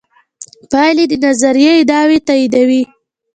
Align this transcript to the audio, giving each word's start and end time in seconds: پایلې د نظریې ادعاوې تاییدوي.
پایلې 0.71 1.05
د 1.11 1.13
نظریې 1.25 1.71
ادعاوې 1.81 2.17
تاییدوي. 2.27 2.83